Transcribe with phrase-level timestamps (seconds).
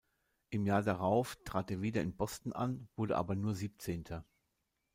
[0.49, 4.25] Im Jahr darauf trat er wieder in Boston an, wurde aber nur Siebzehnter.